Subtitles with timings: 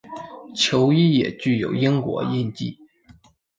[0.55, 2.75] 球衣也具有英国印记。